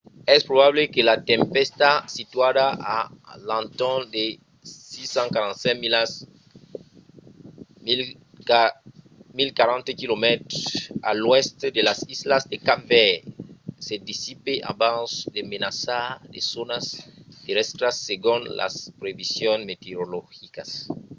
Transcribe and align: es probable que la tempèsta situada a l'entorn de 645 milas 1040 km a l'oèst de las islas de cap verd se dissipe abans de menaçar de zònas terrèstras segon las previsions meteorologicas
es 0.35 0.41
probable 0.49 0.83
que 0.95 1.07
la 1.09 1.17
tempèsta 1.31 1.89
situada 2.17 2.65
a 2.95 2.97
l'entorn 3.47 4.01
de 4.15 4.25
645 4.93 5.81
milas 5.83 6.11
1040 9.39 10.01
km 10.01 10.23
a 11.09 11.11
l'oèst 11.21 11.57
de 11.75 11.81
las 11.87 11.99
islas 12.15 12.43
de 12.51 12.57
cap 12.67 12.79
verd 12.91 13.17
se 13.85 13.93
dissipe 14.09 14.53
abans 14.73 15.09
de 15.35 15.41
menaçar 15.53 16.05
de 16.33 16.39
zònas 16.53 16.85
terrèstras 17.45 17.95
segon 18.09 18.39
las 18.59 18.75
previsions 19.01 19.61
meteorologicas 19.71 20.69